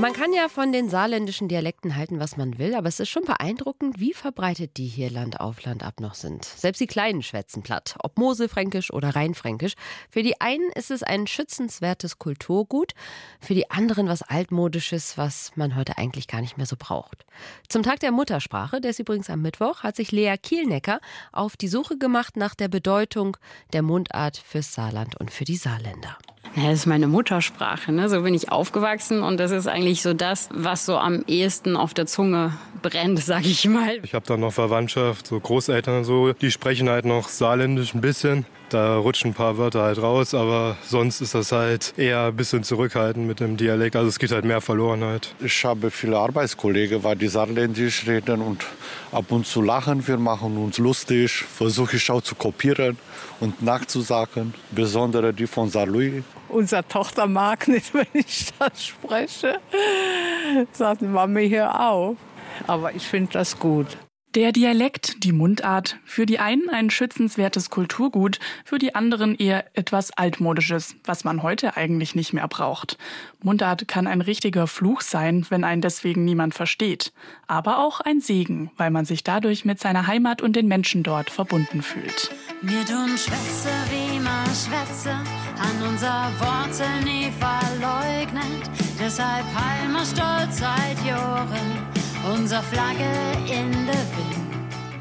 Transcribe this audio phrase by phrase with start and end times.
[0.00, 3.26] Man kann ja von den saarländischen Dialekten halten, was man will, aber es ist schon
[3.26, 6.46] beeindruckend, wie verbreitet die hier Land auf Land ab noch sind.
[6.46, 9.74] Selbst die Kleinen schwätzen platt, ob Moselfränkisch oder Rheinfränkisch.
[10.08, 12.94] Für die einen ist es ein schützenswertes Kulturgut,
[13.40, 17.26] für die anderen was Altmodisches, was man heute eigentlich gar nicht mehr so braucht.
[17.68, 21.68] Zum Tag der Muttersprache, der ist übrigens am Mittwoch, hat sich Lea Kielnecker auf die
[21.68, 23.36] Suche gemacht nach der Bedeutung
[23.74, 26.16] der Mundart fürs Saarland und für die Saarländer.
[26.56, 27.92] Das ist meine Muttersprache.
[27.92, 28.08] Ne?
[28.08, 31.94] So bin ich aufgewachsen und das ist eigentlich so das, was so am ehesten auf
[31.94, 34.00] der Zunge brennt, sag ich mal.
[34.02, 38.00] Ich habe dann noch Verwandtschaft, so Großeltern und so, die sprechen halt noch saarländisch ein
[38.00, 38.46] bisschen.
[38.70, 42.62] Da rutschen ein paar Wörter halt raus, aber sonst ist das halt eher ein bisschen
[42.62, 43.96] zurückhaltend mit dem Dialekt.
[43.96, 45.34] Also es geht halt mehr verloren halt.
[45.40, 48.64] Ich habe viele Arbeitskollegen, weil die saarländisch reden und
[49.10, 50.06] ab und zu lachen.
[50.06, 52.96] Wir machen uns lustig, versuche ich auch zu kopieren
[53.40, 54.54] und nachzusagen.
[54.70, 56.22] Besonders die von Saarlouis.
[56.48, 59.58] Unsere Tochter mag nicht, wenn ich das spreche.
[60.70, 62.16] Sagt Mami hier auf.
[62.68, 63.96] Aber ich finde das gut.
[64.36, 70.12] Der Dialekt, die Mundart, für die einen ein schützenswertes Kulturgut, für die anderen eher etwas
[70.12, 72.96] altmodisches, was man heute eigentlich nicht mehr braucht.
[73.42, 77.12] Mundart kann ein richtiger Fluch sein, wenn einen deswegen niemand versteht,
[77.48, 81.28] aber auch ein Segen, weil man sich dadurch mit seiner Heimat und den Menschen dort
[81.28, 82.30] verbunden fühlt.
[82.62, 91.04] Wir tun Schwätze, wie man Schwätze, an unser Worte nie verleugnet, deshalb heimmer stolz seit
[91.04, 91.89] Jahren
[92.28, 93.04] unser Flagge
[93.46, 94.40] in der Wind.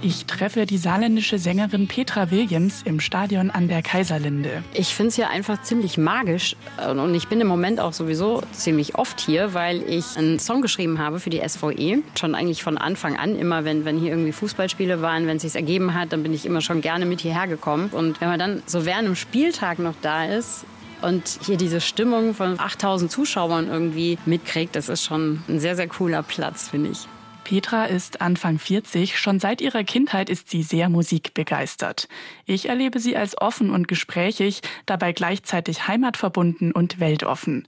[0.02, 4.64] Ich treffe die saarländische Sängerin Petra Williams im Stadion an der Kaiserlinde.
[4.74, 6.56] Ich finde es hier einfach ziemlich magisch
[6.90, 11.00] und ich bin im Moment auch sowieso ziemlich oft hier, weil ich einen Song geschrieben
[11.00, 12.02] habe für die SVE.
[12.18, 15.56] Schon eigentlich von Anfang an, immer wenn, wenn hier irgendwie Fußballspiele waren, wenn es sich
[15.56, 17.90] ergeben hat, dann bin ich immer schon gerne mit hierher gekommen.
[17.92, 20.64] Und wenn man dann so während dem Spieltag noch da ist,
[21.02, 25.88] und hier diese Stimmung von 8000 Zuschauern irgendwie mitkriegt, das ist schon ein sehr, sehr
[25.88, 27.08] cooler Platz, finde ich.
[27.50, 29.18] Petra ist Anfang 40.
[29.18, 32.08] Schon seit ihrer Kindheit ist sie sehr musikbegeistert.
[32.46, 37.68] Ich erlebe sie als offen und gesprächig, dabei gleichzeitig heimatverbunden und weltoffen.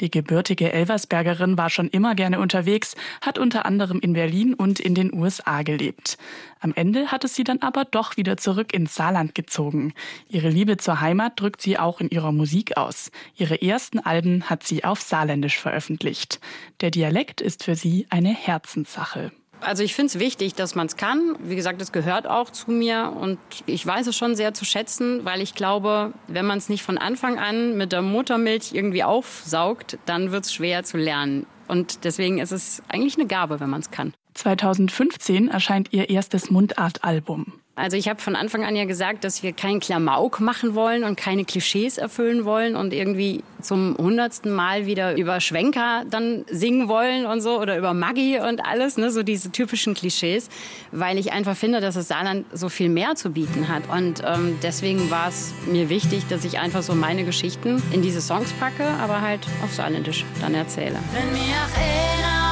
[0.00, 4.94] Die gebürtige Elversbergerin war schon immer gerne unterwegs, hat unter anderem in Berlin und in
[4.94, 6.18] den USA gelebt.
[6.60, 9.94] Am Ende hat es sie dann aber doch wieder zurück ins Saarland gezogen.
[10.28, 13.10] Ihre Liebe zur Heimat drückt sie auch in ihrer Musik aus.
[13.34, 16.38] Ihre ersten Alben hat sie auf Saarländisch veröffentlicht.
[16.82, 19.21] Der Dialekt ist für sie eine Herzenssache.
[19.62, 21.36] Also ich finde es wichtig, dass man es kann.
[21.38, 25.24] Wie gesagt, es gehört auch zu mir und ich weiß es schon sehr zu schätzen,
[25.24, 29.98] weil ich glaube, wenn man es nicht von Anfang an mit der Muttermilch irgendwie aufsaugt,
[30.04, 31.46] dann wird es schwer zu lernen.
[31.68, 34.12] Und deswegen ist es eigentlich eine Gabe, wenn man es kann.
[34.34, 37.61] 2015 erscheint ihr erstes Mundartalbum.
[37.82, 41.16] Also ich habe von Anfang an ja gesagt, dass wir keinen Klamauk machen wollen und
[41.16, 47.26] keine Klischees erfüllen wollen und irgendwie zum hundertsten Mal wieder über Schwenker dann singen wollen
[47.26, 50.48] und so oder über Maggi und alles, ne, so diese typischen Klischees,
[50.92, 54.58] weil ich einfach finde, dass das Saarland so viel mehr zu bieten hat und ähm,
[54.62, 58.86] deswegen war es mir wichtig, dass ich einfach so meine Geschichten in diese Songs packe,
[59.02, 61.00] aber halt auf Saarländisch dann erzähle.
[61.12, 62.42] Wenn mir einer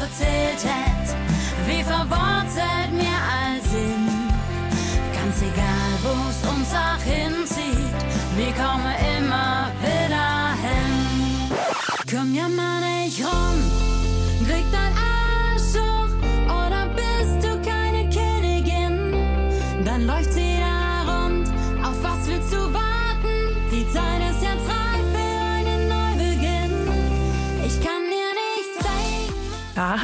[0.00, 1.16] erzählt hätte,
[1.66, 3.47] wie verwurzelt mir all
[6.74, 7.98] auch hinzieht,
[8.36, 11.50] wir kommen immer wieder hin.
[12.10, 12.77] Komm ja mal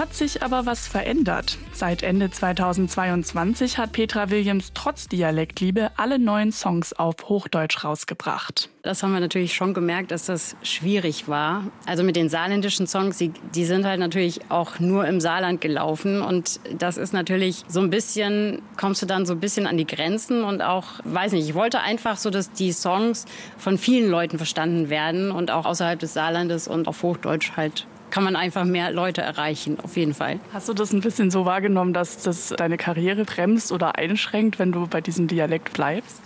[0.04, 1.56] hat sich aber was verändert.
[1.72, 8.68] Seit Ende 2022 hat Petra Williams trotz Dialektliebe alle neuen Songs auf Hochdeutsch rausgebracht.
[8.82, 11.64] Das haben wir natürlich schon gemerkt, dass das schwierig war.
[11.86, 16.20] Also mit den saarländischen Songs, die, die sind halt natürlich auch nur im Saarland gelaufen.
[16.20, 19.86] Und das ist natürlich so ein bisschen, kommst du dann so ein bisschen an die
[19.86, 23.24] Grenzen und auch, weiß nicht, ich wollte einfach so, dass die Songs
[23.56, 28.22] von vielen Leuten verstanden werden und auch außerhalb des Saarlandes und auf Hochdeutsch halt kann
[28.22, 30.38] man einfach mehr Leute erreichen, auf jeden Fall.
[30.52, 34.70] Hast du das ein bisschen so wahrgenommen, dass das deine Karriere bremst oder einschränkt, wenn
[34.70, 36.20] du bei diesem Dialekt bleibst?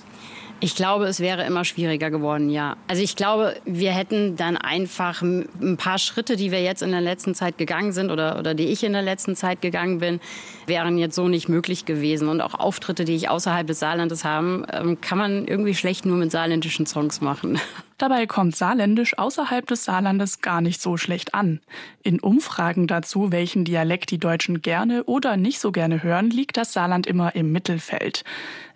[0.61, 2.77] Ich glaube, es wäre immer schwieriger geworden, ja.
[2.89, 7.01] Also ich glaube, wir hätten dann einfach ein paar Schritte, die wir jetzt in der
[7.01, 10.21] letzten Zeit gegangen sind oder, oder die ich in der letzten Zeit gegangen bin,
[10.67, 12.29] wären jetzt so nicht möglich gewesen.
[12.29, 16.19] Und auch Auftritte, die ich außerhalb des Saarlandes habe, ähm, kann man irgendwie schlecht nur
[16.19, 17.59] mit saarländischen Songs machen.
[17.99, 21.61] Dabei kommt Saarländisch außerhalb des Saarlandes gar nicht so schlecht an.
[22.05, 26.73] In Umfragen dazu, welchen Dialekt die Deutschen gerne oder nicht so gerne hören, liegt das
[26.73, 28.23] Saarland immer im Mittelfeld.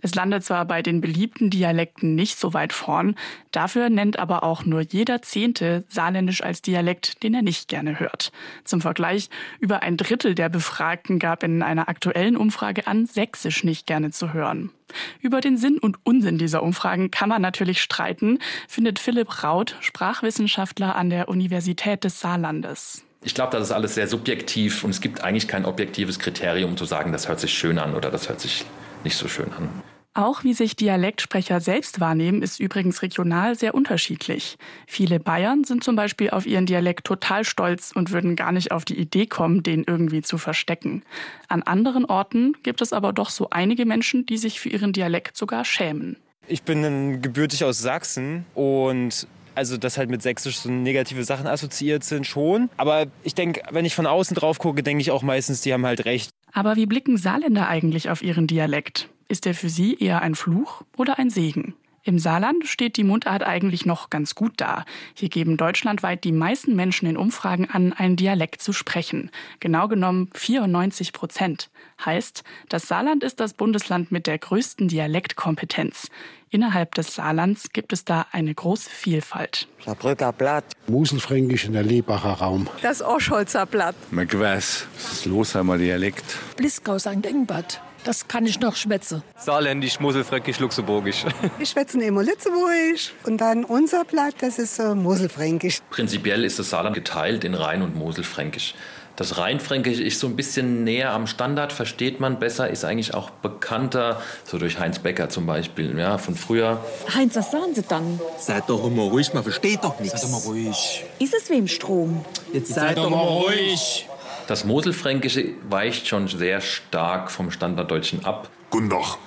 [0.01, 3.15] Es landet zwar bei den beliebten Dialekten nicht so weit vorn,
[3.53, 8.33] dafür nennt aber auch nur jeder Zehnte Saarländisch als Dialekt, den er nicht gerne hört.
[8.65, 9.31] Zum Vergleich,
[9.61, 14.33] über ein Drittel der Befragten gab in einer aktuellen Umfrage an, Sächsisch nicht gerne zu
[14.33, 14.73] hören.
[15.21, 18.39] Über den Sinn und Unsinn dieser Umfragen kann man natürlich streiten,
[18.69, 23.05] findet Philipp Raut, Sprachwissenschaftler an der Universität des Saarlandes.
[23.25, 26.77] Ich glaube, das ist alles sehr subjektiv und es gibt eigentlich kein objektives Kriterium, um
[26.77, 28.65] zu sagen, das hört sich schön an oder das hört sich
[29.05, 29.69] nicht so schön an.
[30.15, 34.59] Auch wie sich Dialektsprecher selbst wahrnehmen, ist übrigens regional sehr unterschiedlich.
[34.87, 38.85] Viele Bayern sind zum Beispiel auf ihren Dialekt total stolz und würden gar nicht auf
[38.85, 41.03] die Idee kommen, den irgendwie zu verstecken.
[41.49, 45.39] An anderen Orten gibt es aber doch so einige Menschen, die sich für ihren Dialekt
[45.39, 46.19] sogar schämen.
[46.47, 52.05] Ich bin gebürtig aus Sachsen und also dass halt mit Sächsisch so negative Sachen assoziiert
[52.05, 52.69] sind schon.
[52.77, 55.87] Aber ich denke, wenn ich von außen drauf gucke, denke ich auch meistens, die haben
[55.87, 56.31] halt recht.
[56.53, 59.09] Aber wie blicken Saarländer eigentlich auf ihren Dialekt?
[59.33, 61.73] Ist er für sie eher ein Fluch oder ein Segen?
[62.03, 64.85] Im Saarland steht die Mundart eigentlich noch ganz gut da.
[65.15, 69.31] Hier geben deutschlandweit die meisten Menschen in Umfragen an, einen Dialekt zu sprechen.
[69.59, 71.71] Genau genommen 94 Prozent.
[72.05, 76.11] Heißt, das Saarland ist das Bundesland mit der größten Dialektkompetenz.
[76.51, 79.67] Innerhalb des Saarlands gibt es da eine große Vielfalt.
[79.83, 80.67] Saarbrücker Blatt.
[80.89, 82.69] Muselfränkisch in der Lebacher Raum.
[82.83, 83.95] Das Oscholzer Blatt.
[84.11, 84.87] McWass.
[84.95, 86.37] Das Losheimer Dialekt.
[86.59, 87.25] Bliskau St.
[87.25, 87.81] Engbad.
[88.05, 89.23] Das kann ich noch schwätze.
[89.37, 91.25] Saarländisch, Moselfränkisch, Luxemburgisch.
[91.59, 95.79] Ich schwätze immer Lützeburgisch und dann unser Blatt, das ist äh, Moselfränkisch.
[95.91, 98.75] Prinzipiell ist das Saarland geteilt in Rhein- und Moselfränkisch.
[99.15, 103.29] Das Rheinfränkisch ist so ein bisschen näher am Standard, versteht man besser, ist eigentlich auch
[103.31, 106.83] bekannter, so durch Heinz Becker zum Beispiel, ja, von früher.
[107.15, 108.19] Heinz, was sagen Sie dann?
[108.39, 110.23] Seid doch immer ruhig, man versteht doch nichts.
[110.23, 111.05] Seid doch mal ruhig.
[111.19, 112.25] Ist es wem Strom?
[112.47, 114.09] Jetzt, Jetzt seid, seid doch mal ruhig.
[114.49, 118.49] Das Moselfränkische weicht schon sehr stark vom Standarddeutschen ab.
[118.71, 119.19] Guten Tag.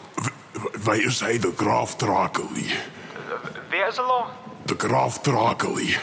[0.74, 2.72] Wer ist hij der Graf Drakeli?
[3.70, 4.30] Wer ist er?
[4.70, 5.96] Der Graf Drakeli.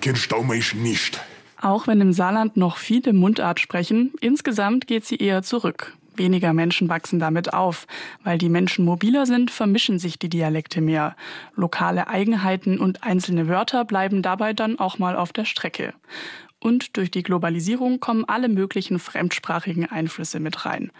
[0.00, 1.20] Kennst du mich nicht?
[1.60, 5.94] Auch wenn im Saarland noch viele Mundart sprechen, insgesamt geht sie eher zurück.
[6.14, 7.86] Weniger Menschen wachsen damit auf.
[8.22, 11.16] Weil die Menschen mobiler sind, vermischen sich die Dialekte mehr.
[11.54, 15.94] Lokale Eigenheiten und einzelne Wörter bleiben dabei dann auch mal auf der Strecke.
[16.60, 20.90] Und durch die Globalisierung kommen alle möglichen fremdsprachigen Einflüsse mit rein.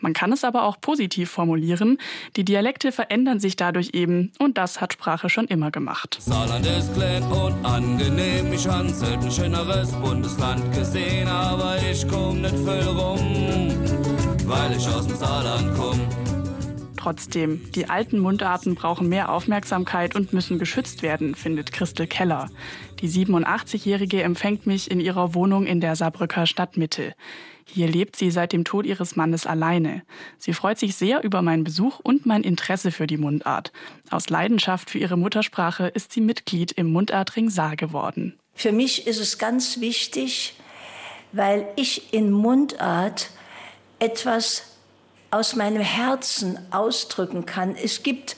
[0.00, 1.98] Man kann es aber auch positiv formulieren.
[2.36, 6.18] Die Dialekte verändern sich dadurch eben und das hat Sprache schon immer gemacht.
[6.20, 8.52] Saarland ist klein und angenehm.
[8.52, 13.72] Ich habe selten schöneres Bundesland gesehen, aber ich komm nicht viel rum,
[14.46, 16.27] weil ich aus dem Saarland komme.
[17.08, 22.50] Trotzdem, die alten Mundarten brauchen mehr Aufmerksamkeit und müssen geschützt werden, findet Christel Keller.
[23.00, 27.14] Die 87-Jährige empfängt mich in ihrer Wohnung in der Saarbrücker Stadtmitte.
[27.64, 30.02] Hier lebt sie seit dem Tod ihres Mannes alleine.
[30.36, 33.72] Sie freut sich sehr über meinen Besuch und mein Interesse für die Mundart.
[34.10, 38.38] Aus Leidenschaft für ihre Muttersprache ist sie Mitglied im Mundartring Saar geworden.
[38.52, 40.56] Für mich ist es ganz wichtig,
[41.32, 43.30] weil ich in Mundart
[43.98, 44.77] etwas
[45.30, 47.76] aus meinem Herzen ausdrücken kann.
[47.76, 48.36] Es gibt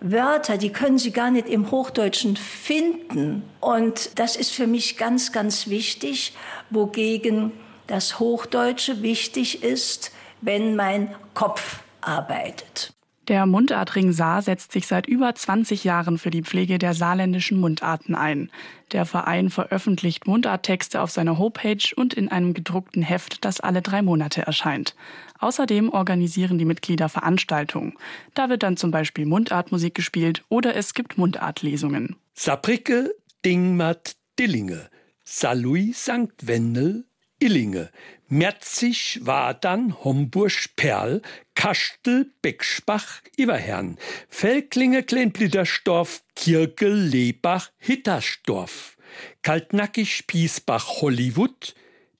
[0.00, 3.42] Wörter, die können Sie gar nicht im Hochdeutschen finden.
[3.60, 6.34] Und das ist für mich ganz, ganz wichtig,
[6.70, 7.52] wogegen
[7.86, 12.92] das Hochdeutsche wichtig ist, wenn mein Kopf arbeitet.
[13.30, 18.16] Der Mundartring Saar setzt sich seit über 20 Jahren für die Pflege der saarländischen Mundarten
[18.16, 18.50] ein.
[18.90, 24.02] Der Verein veröffentlicht Mundarttexte auf seiner Homepage und in einem gedruckten Heft, das alle drei
[24.02, 24.96] Monate erscheint.
[25.38, 27.94] Außerdem organisieren die Mitglieder Veranstaltungen.
[28.34, 32.16] Da wird dann zum Beispiel Mundartmusik gespielt oder es gibt Mundartlesungen.
[32.34, 34.90] Saarbrücke, Dingmat, Dillinge,
[35.22, 36.34] Salui, St.
[36.42, 37.04] Wendel,
[37.40, 37.90] Illinge,
[38.28, 41.20] Merzig war dann Homburg Perl,
[41.56, 48.96] Kastel, Beckspach, Iverhern, Felklinge, Kleinblittersdorf, Kirke, Lebach, Hittersdorf,
[49.42, 51.74] Kaltnackig, Piesbach, Hollywood,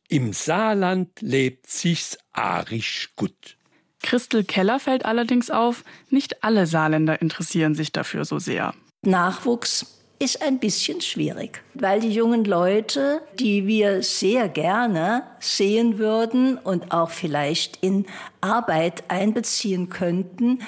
[0.09, 3.57] im Saarland lebt sich's arisch gut.
[4.03, 8.75] Christel Keller fällt allerdings auf, nicht alle Saarländer interessieren sich dafür so sehr.
[9.03, 16.59] Nachwuchs ist ein bisschen schwierig, weil die jungen Leute, die wir sehr gerne sehen würden
[16.59, 18.05] und auch vielleicht in
[18.43, 20.61] Arbeit einbeziehen könnten,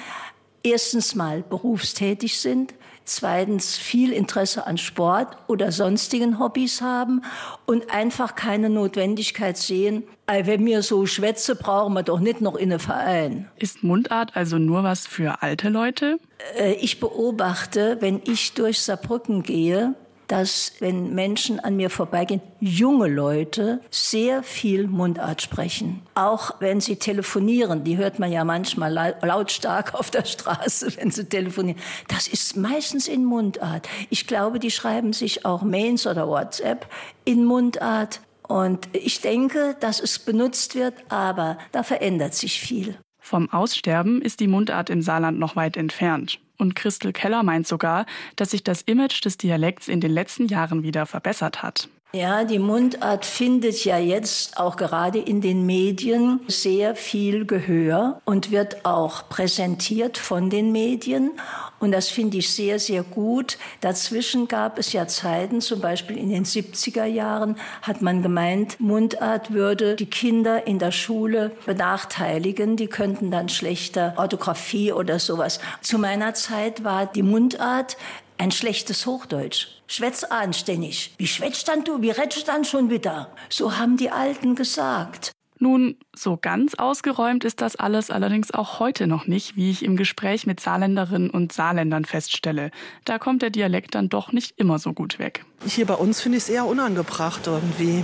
[0.63, 2.73] erstens mal berufstätig sind,
[3.05, 7.21] zweitens viel Interesse an Sport oder sonstigen Hobbys haben
[7.65, 12.71] und einfach keine Notwendigkeit sehen, wenn wir so schwätze, brauchen wir doch nicht noch in
[12.71, 13.49] einen Verein.
[13.57, 16.17] Ist Mundart also nur was für alte Leute?
[16.57, 19.95] Äh, ich beobachte, wenn ich durch Saarbrücken gehe,
[20.27, 26.01] dass, wenn Menschen an mir vorbeigehen, junge Leute sehr viel Mundart sprechen.
[26.15, 31.25] Auch wenn sie telefonieren, die hört man ja manchmal lautstark auf der Straße, wenn sie
[31.25, 31.79] telefonieren.
[32.07, 33.87] Das ist meistens in Mundart.
[34.09, 36.87] Ich glaube, die schreiben sich auch Mails oder WhatsApp
[37.25, 38.21] in Mundart.
[38.47, 42.97] Und ich denke, dass es benutzt wird, aber da verändert sich viel.
[43.19, 46.39] Vom Aussterben ist die Mundart im Saarland noch weit entfernt.
[46.57, 48.05] Und Christel Keller meint sogar,
[48.35, 51.89] dass sich das Image des Dialekts in den letzten Jahren wieder verbessert hat.
[52.15, 58.51] Ja, die Mundart findet ja jetzt auch gerade in den Medien sehr viel Gehör und
[58.51, 61.31] wird auch präsentiert von den Medien.
[61.79, 63.57] Und das finde ich sehr, sehr gut.
[63.81, 69.51] Dazwischen gab es ja Zeiten, zum Beispiel in den 70er Jahren, hat man gemeint, Mundart
[69.51, 72.77] würde die Kinder in der Schule benachteiligen.
[72.77, 75.59] Die könnten dann schlechter Orthographie oder sowas.
[75.81, 77.97] Zu meiner Zeit war die Mundart
[78.37, 79.67] ein schlechtes Hochdeutsch.
[79.87, 81.13] Schwätz anständig.
[81.17, 82.01] Wie schwätzt dann du?
[82.01, 83.31] Wie redest dann schon wieder?
[83.49, 85.31] So haben die Alten gesagt.
[85.59, 89.95] Nun, so ganz ausgeräumt ist das alles allerdings auch heute noch nicht, wie ich im
[89.95, 92.71] Gespräch mit Saarländerinnen und Saarländern feststelle.
[93.05, 95.43] Da kommt der Dialekt dann doch nicht immer so gut weg.
[95.65, 98.03] Hier bei uns finde ich es eher unangebracht irgendwie.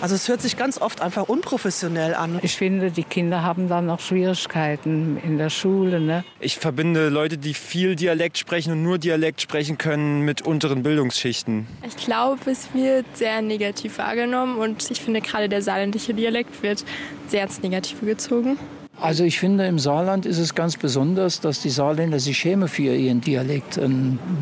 [0.00, 2.38] Also es hört sich ganz oft einfach unprofessionell an.
[2.42, 6.00] Ich finde, die Kinder haben dann noch Schwierigkeiten in der Schule.
[6.00, 6.24] Ne?
[6.40, 11.66] Ich verbinde Leute, die viel Dialekt sprechen und nur Dialekt sprechen können, mit unteren Bildungsschichten.
[11.86, 16.84] Ich glaube, es wird sehr negativ wahrgenommen und ich finde gerade der saarländische Dialekt wird
[17.30, 18.58] sehr ins Negative gezogen.
[19.00, 22.94] Also ich finde, im Saarland ist es ganz besonders, dass die Saarländer sich schämen für
[22.94, 23.80] ihren Dialekt.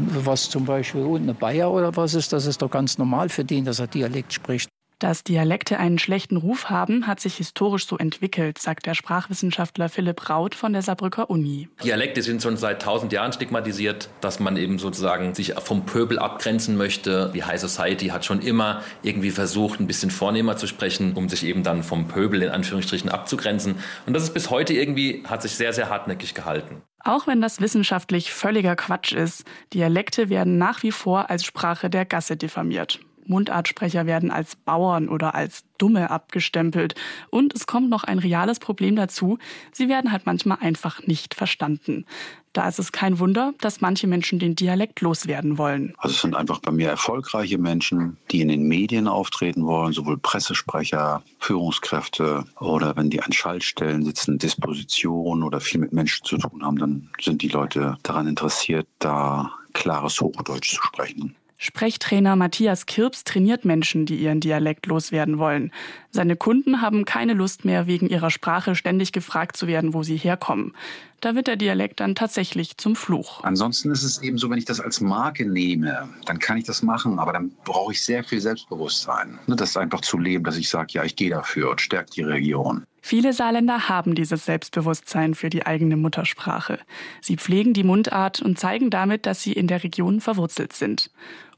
[0.09, 3.65] Was zum Beispiel unten Bayer oder was ist, das ist doch ganz normal für den,
[3.65, 4.69] dass er Dialekt spricht.
[5.03, 10.31] Dass Dialekte einen schlechten Ruf haben, hat sich historisch so entwickelt, sagt der Sprachwissenschaftler Philipp
[10.31, 11.69] Raut von der Saarbrücker Uni.
[11.83, 16.77] Dialekte sind schon seit tausend Jahren stigmatisiert, dass man eben sozusagen sich vom Pöbel abgrenzen
[16.77, 17.33] möchte.
[17.35, 21.43] Die High Society hat schon immer irgendwie versucht, ein bisschen vornehmer zu sprechen, um sich
[21.47, 23.79] eben dann vom Pöbel in Anführungsstrichen abzugrenzen.
[24.07, 26.81] Und das ist bis heute irgendwie, hat sich sehr, sehr hartnäckig gehalten.
[27.01, 29.43] Auch wenn das wissenschaftlich völliger Quatsch ist,
[29.73, 33.01] Dialekte werden nach wie vor als Sprache der Gasse diffamiert.
[33.27, 36.95] Mundartsprecher werden als Bauern oder als Dumme abgestempelt.
[37.31, 39.39] Und es kommt noch ein reales Problem dazu.
[39.73, 42.07] Sie werden halt manchmal einfach nicht verstanden.
[42.53, 45.95] Da ist es kein Wunder, dass manche Menschen den Dialekt loswerden wollen.
[45.97, 50.19] Also es sind einfach bei mir erfolgreiche Menschen, die in den Medien auftreten wollen, sowohl
[50.19, 56.63] Pressesprecher, Führungskräfte oder wenn die an Schaltstellen sitzen, Disposition oder viel mit Menschen zu tun
[56.65, 61.35] haben, dann sind die Leute daran interessiert, da klares Hochdeutsch zu sprechen.
[61.65, 65.71] Sprechtrainer Matthias Kirps trainiert Menschen, die ihren Dialekt loswerden wollen.
[66.11, 70.17] Seine Kunden haben keine Lust mehr, wegen ihrer Sprache ständig gefragt zu werden, wo sie
[70.17, 70.75] herkommen.
[71.21, 73.45] Da wird der Dialekt dann tatsächlich zum Fluch.
[73.45, 76.83] Ansonsten ist es eben so, wenn ich das als Marke nehme, dann kann ich das
[76.83, 79.39] machen, aber dann brauche ich sehr viel Selbstbewusstsein.
[79.47, 82.17] Ne, das ist einfach zu leben, dass ich sage, ja, ich gehe dafür und stärkt
[82.17, 82.83] die Region.
[83.01, 86.81] Viele Saarländer haben dieses Selbstbewusstsein für die eigene Muttersprache.
[87.21, 91.09] Sie pflegen die Mundart und zeigen damit, dass sie in der Region verwurzelt sind.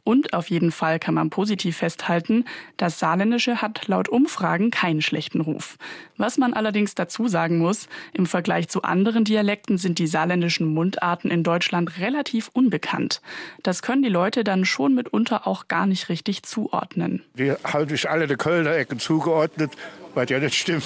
[0.04, 2.44] Und auf jeden Fall kann man positiv festhalten,
[2.76, 5.78] das Saarländische hat laut Umfragen keinen schlechten Ruf.
[6.18, 11.30] Was man allerdings dazu sagen muss, im Vergleich zu anderen Dialekten sind die saarländischen Mundarten
[11.30, 13.22] in Deutschland relativ unbekannt.
[13.62, 17.22] Das können die Leute dann schon mitunter auch gar nicht richtig zuordnen.
[17.34, 19.72] Wir haben durch alle der Kölner Ecken zugeordnet,
[20.14, 20.84] was ja nicht stimmt.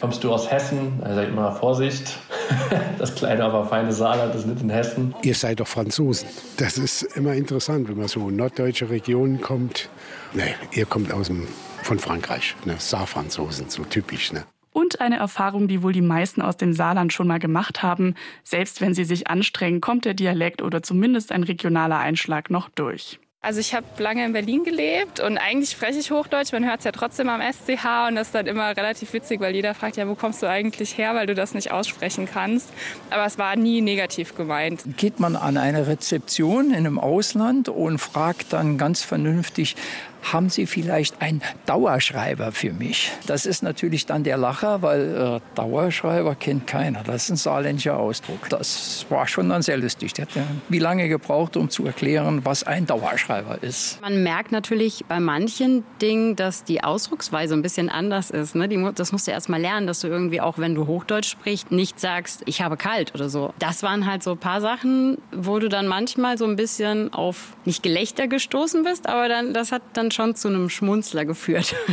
[0.00, 1.00] Kommst du aus Hessen?
[1.00, 2.18] Seid immer Vorsicht.
[2.98, 5.14] Das kleine, aber feine Saarland ist nicht in Hessen.
[5.22, 6.28] Ihr seid doch Franzosen.
[6.56, 9.88] Das ist immer interessant, wenn man so in norddeutsche Regionen kommt.
[10.34, 11.48] Nee, ihr kommt aus dem,
[11.82, 12.54] von Frankreich.
[12.64, 12.76] Ne?
[12.78, 14.32] Saarfranzosen, so typisch.
[14.32, 14.44] Ne?
[14.72, 18.14] Und eine Erfahrung, die wohl die meisten aus dem Saarland schon mal gemacht haben.
[18.42, 23.18] Selbst wenn sie sich anstrengen, kommt der Dialekt oder zumindest ein regionaler Einschlag noch durch.
[23.44, 26.52] Also ich habe lange in Berlin gelebt und eigentlich spreche ich Hochdeutsch.
[26.52, 29.52] Man hört es ja trotzdem am SCH und das ist dann immer relativ witzig, weil
[29.52, 32.68] jeder fragt, ja, wo kommst du eigentlich her, weil du das nicht aussprechen kannst.
[33.10, 34.82] Aber es war nie negativ gemeint.
[34.96, 39.74] Geht man an eine Rezeption in einem Ausland und fragt dann ganz vernünftig,
[40.22, 43.12] haben Sie vielleicht einen Dauerschreiber für mich?
[43.26, 47.02] Das ist natürlich dann der Lacher, weil äh, Dauerschreiber kennt keiner.
[47.02, 48.48] Das ist ein saarländischer Ausdruck.
[48.48, 50.12] Das war schon dann sehr lustig.
[50.14, 54.00] Der hat ja wie lange gebraucht, um zu erklären, was ein Dauerschreiber ist.
[54.00, 58.54] Man merkt natürlich bei manchen Dingen, dass die Ausdrucksweise ein bisschen anders ist.
[58.54, 58.68] Ne?
[58.68, 61.72] Die, das musst du erst mal lernen, dass du irgendwie auch, wenn du Hochdeutsch sprichst,
[61.72, 63.52] nicht sagst, ich habe kalt oder so.
[63.58, 67.56] Das waren halt so ein paar Sachen, wo du dann manchmal so ein bisschen auf
[67.64, 71.74] nicht Gelächter gestoßen bist, aber dann, das hat dann schon zu einem Schmunzler geführt.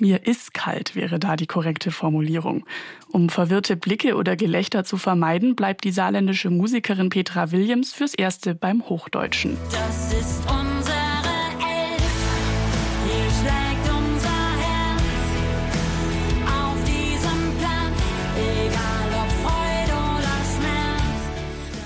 [0.00, 2.64] Mir ist kalt wäre da die korrekte Formulierung.
[3.12, 8.54] Um verwirrte Blicke oder Gelächter zu vermeiden, bleibt die saarländische Musikerin Petra Williams fürs Erste
[8.54, 9.56] beim Hochdeutschen.
[9.70, 10.71] Das ist unsere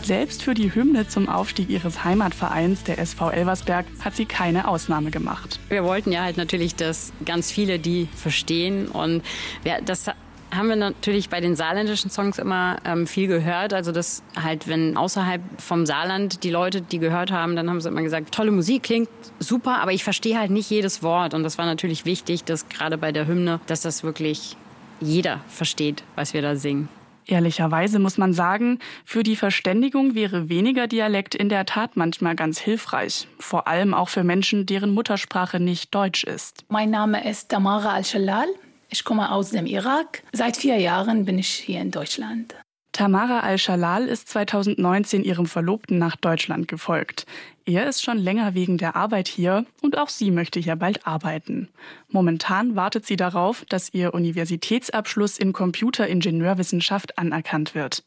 [0.07, 5.11] Selbst für die Hymne zum Aufstieg ihres Heimatvereins, der SV Elversberg, hat sie keine Ausnahme
[5.11, 5.59] gemacht.
[5.69, 9.25] Wir wollten ja halt natürlich, dass ganz viele die verstehen und
[9.65, 10.07] wir, das
[10.55, 13.75] haben wir natürlich bei den saarländischen Songs immer ähm, viel gehört.
[13.75, 17.89] Also dass halt, wenn außerhalb vom Saarland die Leute die gehört haben, dann haben sie
[17.89, 19.09] immer gesagt, tolle Musik, klingt
[19.41, 21.35] super, aber ich verstehe halt nicht jedes Wort.
[21.35, 24.57] Und das war natürlich wichtig, dass gerade bei der Hymne, dass das wirklich
[25.01, 26.89] jeder versteht, was wir da singen.
[27.27, 32.59] Ehrlicherweise muss man sagen, für die Verständigung wäre weniger Dialekt in der Tat manchmal ganz
[32.61, 33.27] hilfreich.
[33.39, 36.65] Vor allem auch für Menschen, deren Muttersprache nicht Deutsch ist.
[36.69, 38.47] Mein Name ist Tamara Al-Shalal.
[38.89, 40.23] Ich komme aus dem Irak.
[40.33, 42.55] Seit vier Jahren bin ich hier in Deutschland.
[42.97, 47.27] Tamara Al-Shalal ist 2019 ihrem Verlobten nach Deutschland gefolgt.
[47.67, 51.69] Er ist schon länger wegen der Arbeit hier und auch sie möchte hier bald arbeiten.
[52.09, 58.03] Momentan wartet sie darauf, dass ihr Universitätsabschluss in Computeringenieurwissenschaft anerkannt wird.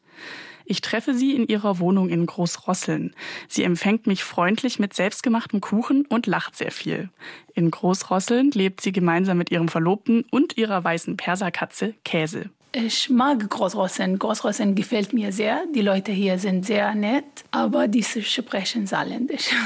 [0.66, 3.14] Ich treffe sie in ihrer Wohnung in Großrosseln.
[3.48, 7.10] Sie empfängt mich freundlich mit selbstgemachtem Kuchen und lacht sehr viel.
[7.54, 12.50] In Großrosseln lebt sie gemeinsam mit ihrem Verlobten und ihrer weißen Perserkatze Käse.
[12.72, 14.20] Ich mag Großrossen.
[14.20, 15.64] Großrossen gefällt mir sehr.
[15.74, 19.50] Die Leute hier sind sehr nett, aber die sprechen saarländisch.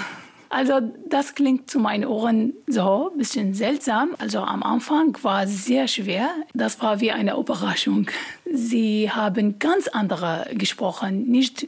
[0.56, 4.12] Also das klingt zu meinen Ohren so ein bisschen seltsam.
[4.20, 6.30] Also am Anfang war es sehr schwer.
[6.54, 8.06] Das war wie eine Überraschung.
[8.46, 11.68] Sie haben ganz andere gesprochen, nicht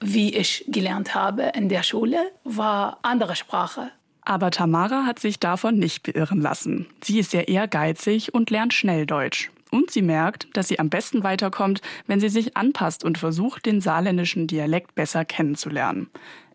[0.00, 3.90] wie ich gelernt habe in der Schule, war andere Sprache.
[4.20, 6.86] Aber Tamara hat sich davon nicht beirren lassen.
[7.02, 9.50] Sie ist sehr ehrgeizig und lernt schnell Deutsch.
[9.76, 13.82] Und sie merkt, dass sie am besten weiterkommt, wenn sie sich anpasst und versucht, den
[13.82, 16.08] saarländischen Dialekt besser kennenzulernen.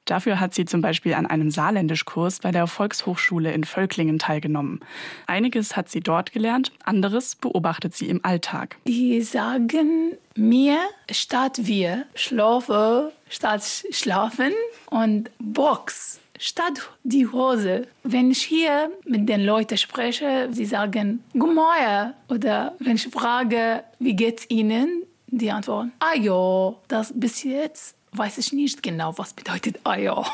[0.05, 4.79] Dafür hat sie zum Beispiel an einem Saarländischkurs bei der Volkshochschule in Völklingen teilgenommen.
[5.27, 8.77] Einiges hat sie dort gelernt, anderes beobachtet sie im Alltag.
[8.87, 10.79] Die sagen mir
[11.11, 14.53] statt wir, schlafe statt schlafen
[14.89, 17.88] und Box statt die Hose.
[18.03, 23.84] Wenn ich hier mit den Leuten spreche, sie sagen Guten Morgen oder wenn ich frage,
[23.99, 29.80] wie geht's Ihnen, die antworten, ja, das bis jetzt weiß ich nicht genau, was bedeutet
[29.86, 30.15] ja.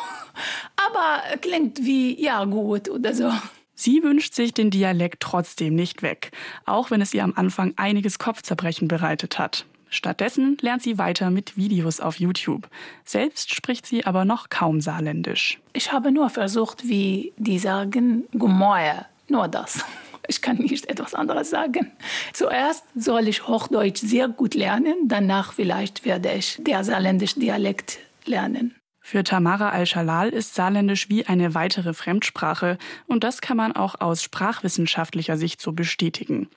[0.87, 3.31] Aber klingt wie ja gut oder so.
[3.75, 6.31] Sie wünscht sich den Dialekt trotzdem nicht weg,
[6.65, 9.65] auch wenn es ihr am Anfang einiges Kopfzerbrechen bereitet hat.
[9.89, 12.67] Stattdessen lernt sie weiter mit Videos auf YouTube.
[13.05, 15.59] Selbst spricht sie aber noch kaum saarländisch.
[15.73, 19.83] Ich habe nur versucht, wie die sagen, Gummoe, nur das.
[20.29, 21.89] Ich kann nicht etwas anderes sagen.
[22.33, 28.75] Zuerst soll ich Hochdeutsch sehr gut lernen, danach vielleicht werde ich der saarländische Dialekt lernen.
[29.09, 34.21] Für Tamara Al-Shalal ist Saarländisch wie eine weitere Fremdsprache und das kann man auch aus
[34.21, 36.49] sprachwissenschaftlicher Sicht so bestätigen.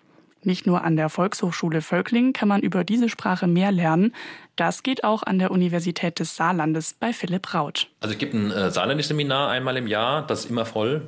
[0.42, 4.14] Nicht nur an der Volkshochschule Völklingen kann man über diese Sprache mehr lernen.
[4.56, 7.88] Das geht auch an der Universität des Saarlandes bei Philipp Raut.
[8.00, 11.02] Also es gibt ein äh, Saarländisch-Seminar einmal im Jahr, das ist immer voll.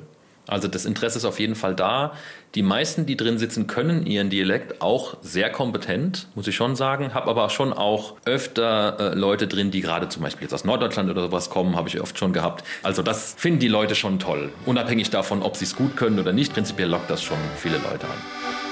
[0.47, 2.13] Also das Interesse ist auf jeden Fall da.
[2.55, 7.13] Die meisten, die drin sitzen, können ihren Dialekt auch sehr kompetent, muss ich schon sagen.
[7.13, 11.09] Habe aber schon auch öfter äh, Leute drin, die gerade zum Beispiel jetzt aus Norddeutschland
[11.09, 12.63] oder sowas kommen, habe ich oft schon gehabt.
[12.83, 14.51] Also das finden die Leute schon toll.
[14.65, 18.05] Unabhängig davon, ob sie es gut können oder nicht, prinzipiell lockt das schon viele Leute
[18.05, 18.62] an.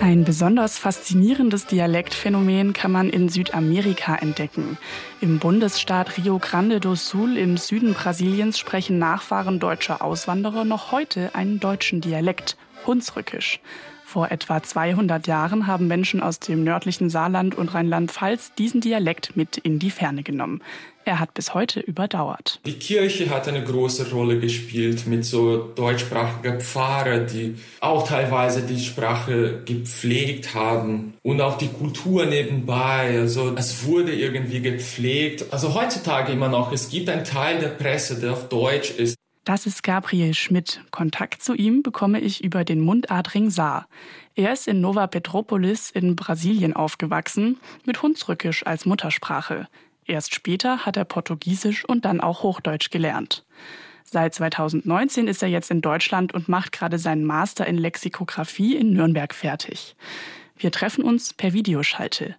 [0.00, 4.76] Ein besonders faszinierendes Dialektphänomen kann man in Südamerika entdecken.
[5.20, 11.34] Im Bundesstaat Rio Grande do Sul im Süden Brasiliens sprechen Nachfahren deutscher Auswanderer noch heute
[11.34, 12.56] einen deutschen Dialekt,
[12.86, 13.60] Hunsrückisch.
[14.12, 19.56] Vor etwa 200 Jahren haben Menschen aus dem nördlichen Saarland und Rheinland-Pfalz diesen Dialekt mit
[19.56, 20.60] in die Ferne genommen.
[21.06, 22.60] Er hat bis heute überdauert.
[22.66, 28.80] Die Kirche hat eine große Rolle gespielt mit so deutschsprachigen Pfarrer, die auch teilweise die
[28.80, 33.18] Sprache gepflegt haben und auch die Kultur nebenbei.
[33.18, 35.46] Also es wurde irgendwie gepflegt.
[35.50, 39.16] Also heutzutage immer noch, es gibt einen Teil der Presse, der auf Deutsch ist.
[39.44, 40.82] Das ist Gabriel Schmidt.
[40.92, 43.88] Kontakt zu ihm bekomme ich über den Mundadring Saar.
[44.36, 49.66] Er ist in Nova Petropolis in Brasilien aufgewachsen, mit Hunsrückisch als Muttersprache.
[50.06, 53.44] Erst später hat er Portugiesisch und dann auch Hochdeutsch gelernt.
[54.04, 58.92] Seit 2019 ist er jetzt in Deutschland und macht gerade seinen Master in Lexikographie in
[58.92, 59.96] Nürnberg fertig.
[60.56, 62.36] Wir treffen uns per Videoschalte.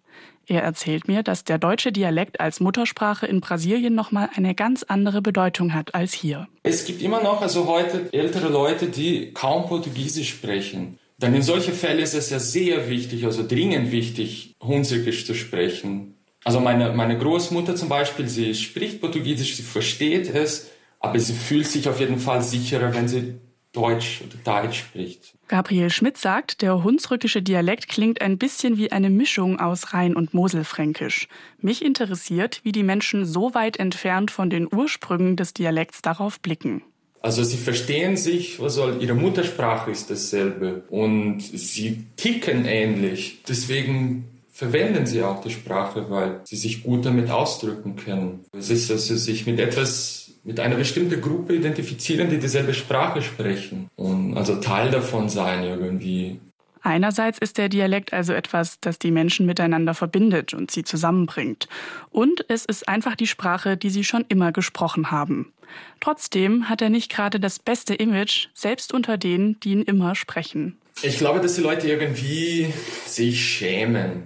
[0.47, 5.21] Er erzählt mir, dass der deutsche Dialekt als Muttersprache in Brasilien nochmal eine ganz andere
[5.21, 6.47] Bedeutung hat als hier.
[6.63, 10.99] Es gibt immer noch also heute ältere Leute, die kaum Portugiesisch sprechen.
[11.17, 16.15] Dann in solchen Fällen ist es ja sehr wichtig, also dringend wichtig, Hunsrückisch zu sprechen.
[16.43, 21.67] Also meine, meine Großmutter zum Beispiel, sie spricht Portugiesisch, sie versteht es, aber sie fühlt
[21.67, 23.35] sich auf jeden Fall sicherer, wenn sie
[23.71, 25.33] Deutsch oder Deutsch spricht.
[25.53, 30.33] Gabriel Schmidt sagt, der hunsrückische Dialekt klingt ein bisschen wie eine Mischung aus Rhein- und
[30.33, 31.27] Moselfränkisch.
[31.61, 36.81] Mich interessiert, wie die Menschen so weit entfernt von den Ursprüngen des Dialekts darauf blicken.
[37.21, 43.43] Also sie verstehen sich, also ihre Muttersprache ist dasselbe und sie ticken ähnlich.
[43.47, 48.43] Deswegen verwenden sie auch die Sprache, weil sie sich gut damit ausdrücken können.
[48.57, 53.21] Es ist, dass sie sich mit etwas mit einer bestimmten Gruppe identifizieren, die dieselbe Sprache
[53.21, 56.39] sprechen und also Teil davon sein irgendwie.
[56.81, 61.69] Einerseits ist der Dialekt also etwas, das die Menschen miteinander verbindet und sie zusammenbringt.
[62.09, 65.53] Und es ist einfach die Sprache, die sie schon immer gesprochen haben.
[66.01, 70.77] Trotzdem hat er nicht gerade das beste Image, selbst unter denen, die ihn immer sprechen.
[71.01, 72.71] Ich glaube, dass die Leute irgendwie
[73.05, 74.23] sich schämen,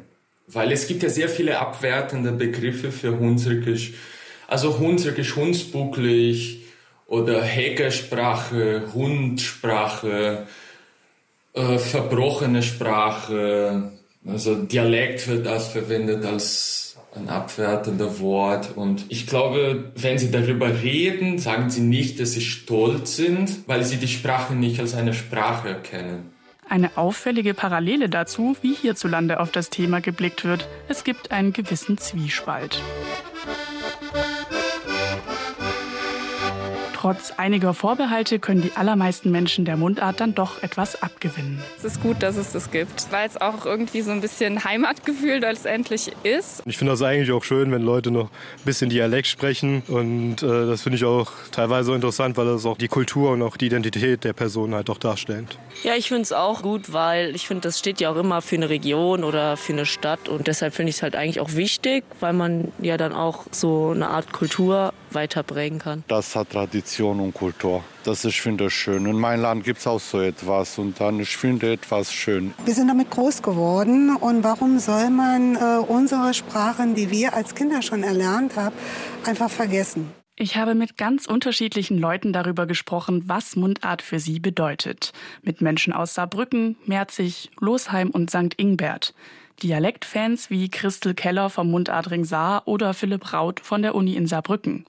[0.48, 3.94] weil es gibt ja sehr viele abwertende Begriffe für Hunsrückisch.
[4.48, 6.64] Also Hunsrückisch, Hundsbucklig
[7.06, 10.48] oder Hackersprache, Hundsprache,
[11.54, 13.92] äh, verbrochene Sprache.
[14.26, 18.76] Also Dialekt wird als verwendet als ein abwertender Wort.
[18.76, 23.84] Und ich glaube, wenn Sie darüber reden, sagen Sie nicht, dass Sie stolz sind, weil
[23.84, 26.32] Sie die Sprache nicht als eine Sprache erkennen.
[26.70, 30.68] Eine auffällige Parallele dazu, wie hierzulande auf das Thema geblickt wird.
[30.90, 32.82] Es gibt einen gewissen Zwiespalt.
[37.00, 41.62] Trotz einiger Vorbehalte können die allermeisten Menschen der Mundart dann doch etwas abgewinnen.
[41.78, 45.38] Es ist gut, dass es das gibt, weil es auch irgendwie so ein bisschen Heimatgefühl
[45.38, 46.64] letztendlich ist.
[46.66, 49.84] Ich finde das eigentlich auch schön, wenn Leute noch ein bisschen Dialekt sprechen.
[49.88, 53.58] Und äh, das finde ich auch teilweise interessant, weil das auch die Kultur und auch
[53.58, 55.60] die Identität der Person halt auch darstellt.
[55.84, 58.56] Ja, ich finde es auch gut, weil ich finde, das steht ja auch immer für
[58.56, 60.30] eine Region oder für eine Stadt.
[60.30, 63.92] Und deshalb finde ich es halt eigentlich auch wichtig, weil man ja dann auch so
[63.92, 66.04] eine Art Kultur weiterbringen kann.
[66.08, 67.84] Das hat Tradition und Kultur.
[68.04, 69.06] Das ich finde schön.
[69.06, 72.54] In meinem Land gibt es auch so etwas und dann ich finde etwas schön.
[72.66, 77.56] Wir sind damit groß geworden und warum soll man äh, unsere Sprachen, die wir als
[77.56, 78.76] Kinder schon erlernt haben,
[79.26, 80.12] einfach vergessen?
[80.40, 85.12] Ich habe mit ganz unterschiedlichen Leuten darüber gesprochen, was Mundart für sie bedeutet.
[85.42, 88.54] Mit Menschen aus Saarbrücken, Merzig, Losheim und St.
[88.58, 89.16] Ingbert.
[89.64, 94.86] Dialektfans wie Christel Keller vom Mundadring Saar oder Philipp Raut von der Uni in Saarbrücken.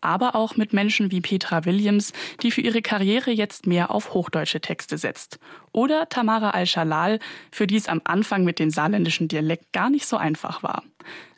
[0.00, 4.60] Aber auch mit Menschen wie Petra Williams, die für ihre Karriere jetzt mehr auf hochdeutsche
[4.60, 5.40] Texte setzt.
[5.72, 7.18] Oder Tamara Al-Shalal,
[7.50, 10.82] für die es am Anfang mit dem saarländischen Dialekt gar nicht so einfach war.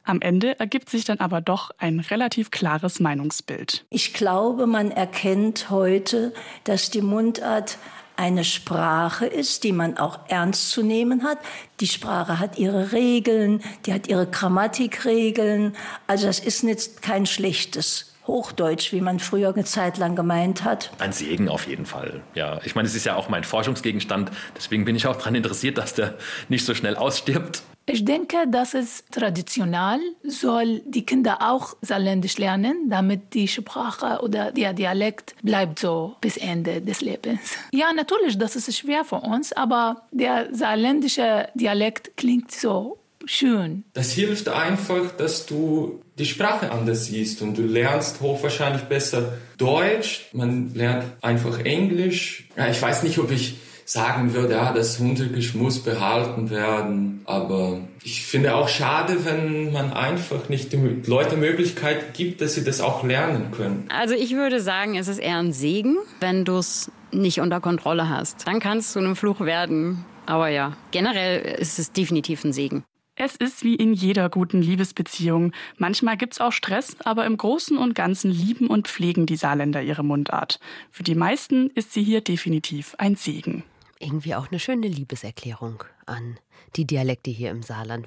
[0.04, 3.84] Am Ende ergibt sich dann aber doch ein relativ klares Meinungsbild.
[3.90, 6.32] Ich glaube, man erkennt heute,
[6.64, 7.78] dass die Mundart
[8.20, 11.38] eine Sprache ist, die man auch ernst zu nehmen hat.
[11.80, 15.74] Die Sprache hat ihre Regeln, die hat ihre Grammatikregeln.
[16.06, 20.90] Also das ist nicht kein schlechtes Hochdeutsch, wie man früher eine Zeit lang gemeint hat.
[20.98, 22.20] Ein Segen auf jeden Fall.
[22.34, 24.30] Ja, ich meine, es ist ja auch mein Forschungsgegenstand.
[24.54, 26.14] Deswegen bin ich auch daran interessiert, dass der
[26.50, 27.62] nicht so schnell ausstirbt.
[27.86, 34.52] Ich denke, das ist traditionell, soll die Kinder auch Saarländisch lernen, damit die Sprache oder
[34.52, 37.40] der Dialekt bleibt so bis Ende des Lebens.
[37.72, 43.84] Ja, natürlich, das ist schwer für uns, aber der saarländische Dialekt klingt so schön.
[43.92, 50.28] Das hilft einfach, dass du die Sprache anders siehst und du lernst hochwahrscheinlich besser Deutsch,
[50.32, 52.48] man lernt einfach Englisch.
[52.56, 53.56] Ja, ich weiß nicht, ob ich
[53.90, 57.22] sagen würde, ja, das Hundekisch muss behalten werden.
[57.24, 62.62] Aber ich finde auch schade, wenn man einfach nicht den Leuten Möglichkeit gibt, dass sie
[62.62, 63.88] das auch lernen können.
[63.88, 68.08] Also ich würde sagen, es ist eher ein Segen, wenn du es nicht unter Kontrolle
[68.08, 68.46] hast.
[68.46, 70.04] Dann kann es zu einem Fluch werden.
[70.24, 72.84] Aber ja, generell ist es definitiv ein Segen.
[73.16, 75.52] Es ist wie in jeder guten Liebesbeziehung.
[75.78, 79.82] Manchmal gibt es auch Stress, aber im Großen und Ganzen lieben und pflegen die Saarländer
[79.82, 80.60] ihre Mundart.
[80.92, 83.64] Für die meisten ist sie hier definitiv ein Segen
[84.00, 86.38] irgendwie auch eine schöne Liebeserklärung an
[86.76, 87.98] die Dialekte hier im Saarland.